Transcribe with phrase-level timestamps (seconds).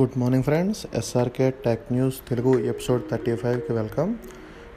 [0.00, 4.14] Good morning friends SRK tech news Telugu episode thirty ఫైవ్కి welcome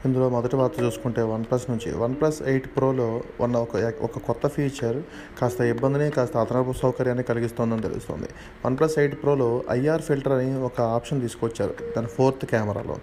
[0.06, 1.98] ఇందులో మొదటి వార్త చూసుకుంటే వన్ ప్లస్ నుంచి.
[1.98, 5.02] వన్ ప్లస్ ఎయిట్ ప్రోలో ఉన్న ఒక ఒక కొత్త ఫీచర్
[5.40, 8.28] కాస్త ఇబ్బందిని కాస్త అదనపు సౌకర్యాన్ని కలిగిస్తోందని తెలుస్తుంది.
[8.66, 12.96] వన్ ప్లస్ ఎయిట్ ప్రోలో ఐఆర్ ఫిల్టర్ అని ఒక ఆప్షన్ తీసుకొచ్చారు దాని ఫోర్త్ కెమెరాలో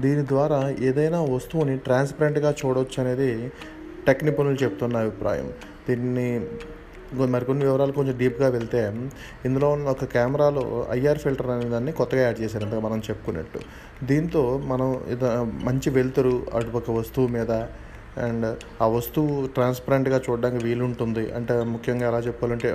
[0.00, 3.52] దీని ద్వారా ఏదైనా వస్తువుని ట్రాన్స్పరెంట్గా చూడవచ్చు అనేది
[4.06, 5.52] టెక్ నిపుణులు చెప్తున్న అభిప్రాయం.
[5.88, 6.46] దీన్ని
[7.14, 8.92] మరికొన్ని వివరాలు కొంచెం డీప్గా వెళ్తే
[9.46, 13.60] ఇందులో ఉన్న ఒక కెమెరాలో ఐఆర్ ఫిల్టర్ అనే దాన్ని కొత్తగా యాడ్ చేశారు మనం చెప్పుకున్నట్టు.
[14.06, 14.88] దీంతో మనం
[15.68, 17.52] మంచి వెళ్తురు అటుపక్క వస్తువు మీద
[18.26, 18.46] అండ్
[18.82, 21.32] ఆ వస్తువు ట్రాన్స్పరెంట్గా చూడడానికి వీలుంటుంది.
[21.32, 22.68] అంటే ముఖ్యంగా ఎలా చెప్పాలంటే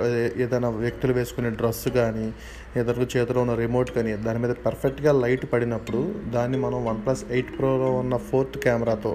[0.44, 2.32] ఏదైనా వ్యక్తులు వేసుకునే డ్రెస్ కానీ
[2.80, 6.00] ఎదురు చేతిలో ఉన్న రిమోట్ కానీ దాని మీద పర్ఫెక్ట్గా లైట్ పడినప్పుడు
[6.36, 9.12] దాన్ని మనం వన్ ప్లస్ ఎయిట్ ప్రోలో ఉన్న ఫోర్త్ కెమెరాతో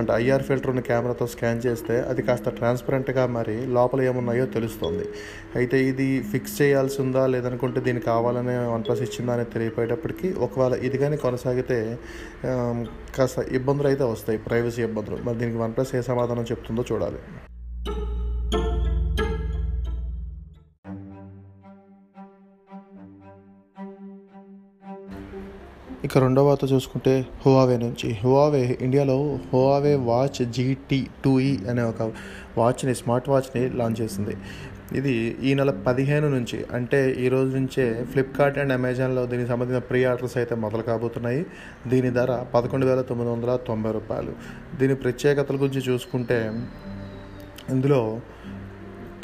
[0.00, 5.06] అంటే ఐఆర్ ఫిల్టర్ ఉన్న కెమెరాతో స్కాన్ చేస్తే అది కాస్త ట్రాన్స్పరెంట్గా మరి లోపల ఏమున్నాయో తెలుస్తుంది.
[5.60, 11.00] అయితే ఇది ఫిక్స్ చేయాల్సి ఉందా లేదనుకుంటే దీనికి కావాలనే వన్ ప్లస్ ఇచ్చిందా అనేది తెలియపోయేటప్పటికి ఒకవేళ ఇది
[11.04, 11.80] కానీ కొనసాగితే
[13.18, 15.18] కాస్త ఇబ్బందులు అయితే వస్తాయి ప్రైవసీ ఇబ్బందులు.
[15.28, 17.20] మరి దీనికి వన్ ప్లస్ ఏ సమాధానం చెప్తుందో చూడాలి.
[26.06, 27.12] ఇక రెండో వార్త చూసుకుంటే
[27.44, 28.08] హువావే నుంచి.
[28.22, 32.02] హువావే ఇండియాలో హువావే వాచ్ జీటీ టూ ఈ అనే ఒక
[32.58, 34.34] వాచ్ని స్మార్ట్ వాచ్ని లాంచ్ చేసింది.
[34.98, 40.04] ఇది ఈ నెల పదిహేను నుంచి అంటే ఈ రోజు నుంచే ఫ్లిప్కార్ట్ అండ్ అమెజాన్లో దీనికి సంబంధించిన ప్రీ
[40.04, 41.46] ఆర్డర్స్ అయితే మొదలు కాబోతున్నాయి.
[41.86, 44.34] దీని ధర పదకొండు వేల తొమ్మిది వందల తొంభై రూపాయలు.
[44.78, 46.38] దీని ప్రత్యేకతల గురించి చూసుకుంటే
[47.70, 48.20] ఇందులో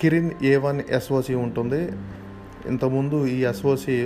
[0.01, 1.83] కిరిన్ ఏ వన్ ఎస్ఓసి ఉంటుంది.
[2.71, 3.97] ఇంతకుముందు ఈ SoC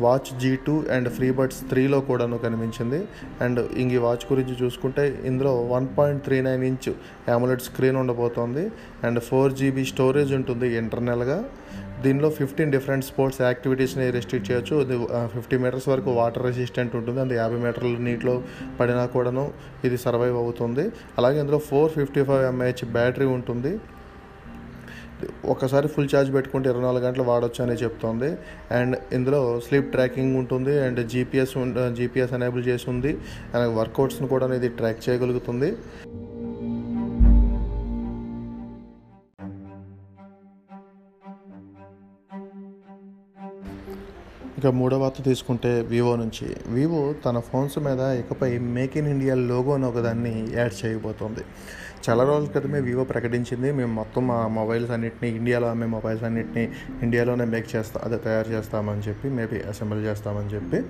[0.00, 3.00] watch G two and free buds త్రీలో కూడాను కనిపించింది.
[3.44, 6.88] అండ్ ఇంక ఈ వాచ్ గురించి చూసుకుంటే ఇందులో one point three nine inch
[7.28, 8.64] AMOLED screen ఉండబోతోంది.
[9.06, 11.44] అండ్ ఫోర్ జీబీ స్టోరేజ్ ఉంటుంది ఇంటర్నల్గా.
[12.04, 14.76] దీనిలో ఫిఫ్టీన్ డిఫరెంట్ స్పోర్ట్స్ యాక్టివిటీస్ని రెస్ట్రిక్ట్ చేయొచ్చు.
[14.84, 14.96] ఇది
[15.34, 17.20] ఫిఫ్టీ మీటర్స్ వరకు వాటర్ రెసిస్టెంట్ ఉంటుంది.
[17.20, 18.42] అండ్ యాభై మీటర్లు నీటిలో
[18.80, 19.52] పడినా కూడాను
[19.84, 20.84] ఇది సర్వైవ్ అవుతుంది.
[21.18, 23.78] అలాగే ఇందులో four fifty five mAh battery ఉంటుంది.
[25.44, 28.30] ఒకసారి ఫుల్ ఛార్జ్ పెట్టుకుంటే ఇరవై నాలుగు గంటలు వాడొచ్చు అనే చెప్తోంది.
[28.76, 31.54] అండ్ ఇందులో స్లీప్ ట్రాకింగ్ ఉంటుంది అండ్ జీపీఎస్
[31.96, 33.12] జీపీఎస్ ఎనేబుల్ చేసి ఉంది.
[33.54, 35.70] అండ్ వర్కౌట్స్ని కూడా ఇది ట్రాక్ చేయగలుగుతుంది.
[44.58, 46.56] ఇక మూడో వార్త తీసుకుంటే వివో నుంచి.
[46.66, 51.40] వివో తన ఫోన్స్ మీద ఇకపై మేక్ ఇన్ ఇండియా లోగోని ఒకదాన్ని యాడ్ చేయబోతోంది.
[52.08, 53.72] చాలా రోజుల క్రితమే వివో ప్రకటించింది.
[53.72, 56.72] మేము మొత్తం మా మొబైల్స్ అన్నింటినీ ఇండియాలో అమ్మే మొబైల్స్ అన్నింటినీ
[57.02, 60.82] ఇండియాలోనే మేక్ చేస్తా అదే తయారు చేస్తామని చెప్పి మేబీ అసెంబ్లీ చేస్తామని చెప్పి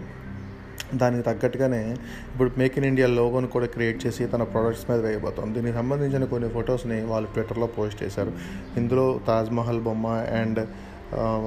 [0.94, 1.92] దానికి తగ్గట్టుగానే
[2.32, 5.54] ఇప్పుడు మేక్ ఇన్ ఇండియా లోగోని కూడా క్రియేట్ చేసి తన ప్రొడక్ట్స్ మీద వేయబోతోంది.
[5.54, 8.32] దీనికి సంబంధించిన కొన్ని ఫొటోస్ని వాళ్ళు ట్విట్టర్లో పోస్ట్ చేశారు.
[8.76, 10.66] ఇందులో తాజ్మహల్ బొమ్మ అండ్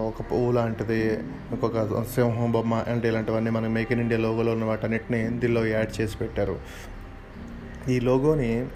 [0.09, 1.13] ఒక పువ్వు లాంటిది
[1.51, 6.18] ఇంకొక సింహం బొమ్మ అండ్ ఇలాంటివన్నీ మనం మేక్ ఇన్ ఇండియా లోగోలో ఉన్న వాటన్నిటిని దీనిలో యాడ్ చేసి
[6.18, 6.59] పెట్టారు.
[7.90, 8.68] ఈ లోగోని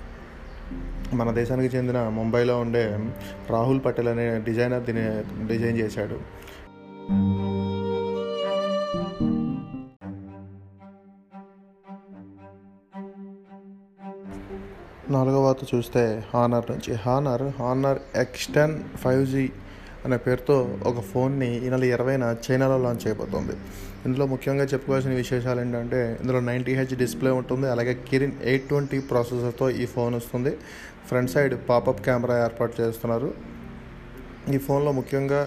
[1.14, 3.10] మన దేశానికి చెందిన ముంబైలో ఉండే
[3.50, 6.20] రాహుల్ పటేల్ అనే డిజైనర్ దీన్ని డిజైన్ చేశాడు.
[15.12, 19.52] నాలుగవ వార్త చూస్తే హానర్ నుంచి Honor Honor X ten five G
[20.06, 23.56] అనే పేరుతో ఒక ఫోన్ని ఈ నెల ఇరవైన చైనాలో లాంచ్ అయిపోతుంది.
[24.06, 29.70] ఇందులో ముఖ్యంగా చెప్పుకోవాల్సిన విశేషాలు ఏంటంటే ఇందులో నైంటీ హెచ్ డిస్ప్లే ఉంటుంది అలాగే కిరిన్ ఎయిట్ ట్వంటీ ప్రాసెసర్తో
[29.70, 30.54] ఈ ఫోన్ వస్తుంది.
[31.10, 33.34] ఫ్రంట్ సైడ్ పాపప్ కెమెరా ఏర్పాటు చేస్తున్నారు.
[34.54, 35.42] ఈ ఫోన్లో ముఖ్యంగా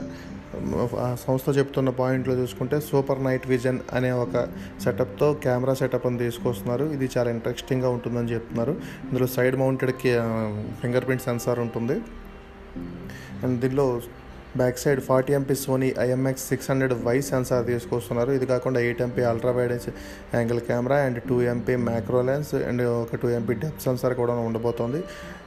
[1.04, 4.46] ఆ సంస్థ చెప్తున్న పాయింట్లో చూసుకుంటే సూపర్ నైట్ విజన్ అనే ఒక
[4.84, 6.84] సెటప్తో కెమెరా సెటప్ అని తీసుకొస్తున్నారు.
[6.84, 8.74] ఇది చాలా ఇంట్రెస్టింగ్గా ఉంటుందని చెప్తున్నారు.
[9.08, 9.92] ఇందులో side mounted
[10.82, 11.96] fingerprint sensor ఉంటుంది.
[13.44, 14.02] అండ్ దీనిలో
[14.60, 18.30] back side forty MP Sony IMX six hundred Y sensor తీసుకొస్తున్నారు.
[18.38, 19.72] ఇది కాకుండా eight MP ultra wide
[20.36, 25.00] angle camera and two MP macro lens and ఒక టూ ఎంపీ డెప్ సెన్సార్ కూడా ఉండబోతోంది.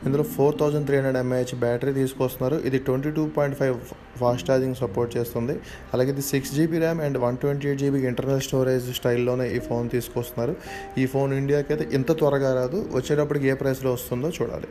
[0.08, 2.58] ఇందులో four thousand three hundred mAh battery తీసుకొస్తున్నారు.
[2.70, 3.78] ఇది twenty two point five
[4.22, 5.56] fast charging support చేస్తుంది.
[5.94, 9.88] అలాగే ఇది six GB RAM and one twenty eight GB internal storage స్టైల్లోనే ఈ ఫోన్
[9.96, 10.56] తీసుకొస్తున్నారు.
[11.02, 12.82] ఈ ఫోన్ ఇండియాకి అయితే ఇంత త్వరగా రాదు.
[13.00, 14.70] వచ్చేటప్పటికి ఏ ప్రైస్లో వస్తుందో చూడాలి.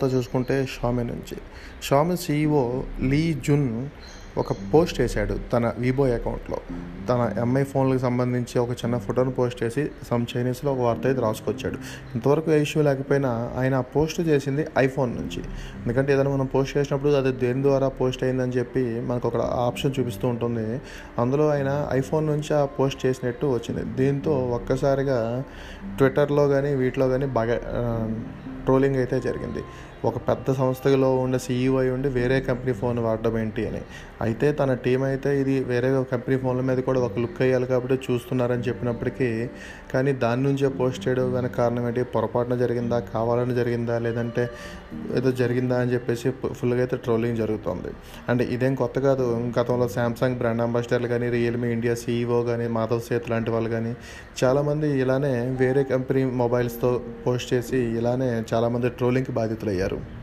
[0.00, 1.36] తర్వాత చూసుకుంటే షామి నుంచి.
[1.86, 2.64] షామి సీఈఓ
[3.12, 3.68] లీ జున్
[4.40, 6.58] ఒక పోస్ట్ చేశాడు తన వీబో అకౌంట్లో.
[7.08, 11.78] తన ఎంఐ ఫోన్లకు సంబంధించి ఒక చిన్న ఫోటోను పోస్ట్ చేసి సమ్ చైనీస్లో ఒక వార్త అయితే రాసుకొచ్చాడు.
[12.14, 15.42] ఇంతవరకు ఏ ఇష్యూ లేకపోయినా ఆయన ఆ పోస్ట్ చేసింది ఐఫోన్ నుంచి.
[15.82, 20.28] ఎందుకంటే ఏదైనా మనం పోస్ట్ చేసినప్పుడు అది దేని ద్వారా పోస్ట్ అయిందని చెప్పి మనకు ఒక ఆప్షన్ చూపిస్తూ
[20.28, 20.66] ఉంటుంది.
[21.24, 23.84] అందులో ఆయన ఐఫోన్ నుంచి ఆ పోస్ట్ చేసినట్టు వచ్చింది.
[24.00, 25.20] దీంతో ఒక్కసారిగా
[25.98, 27.58] ట్విట్టర్లో కానీ వీటిలో కానీ బాగా
[28.64, 29.62] ట్రోలింగ్ అయితే జరిగింది.
[30.08, 33.80] ఒక పెద్ద సంస్థలో ఉండే సీఈఓ అయి ఉండి వేరే కంపెనీ ఫోన్ వాడడం ఏంటి అని.
[34.24, 38.64] అయితే తన టీం అయితే ఇది వేరే కంపెనీ ఫోన్ల మీద కూడా ఒక లుక్ అయ్యాలి కాబట్టి చూస్తున్నారని
[38.68, 39.28] చెప్పినప్పటికీ
[39.92, 42.02] కానీ దాని నుంచే పోస్ట్ చేయడం వెనక కారణం ఏంటి?
[42.14, 42.98] పొరపాటున జరిగిందా?
[43.14, 43.98] కావాలని జరిగిందా?
[43.98, 44.44] లేదంటే
[45.18, 47.92] ఏదో జరిగిందా అని చెప్పేసి ఫుల్గా అయితే ట్రోలింగ్ జరుగుతుంది.
[48.28, 49.26] అండ్ ఇదేం కొత్త కాదు.
[49.58, 53.94] గతంలో శాంసంగ్ బ్రాండ్ అంబాసిడర్లు కానీ రియల్మీ ఇండియా సీఈఓ కానీ మాధవ్ సేత్ లాంటి వాళ్ళు కానీ
[54.42, 56.92] చాలామంది ఇలానే వేరే కంపెనీ మొబైల్స్తో
[57.26, 59.89] పోస్ట్ చేసి ఇలానే చాలామంది ట్రోలింగ్కి బాధితులయ్యారు.
[59.90, 60.19] fizeram.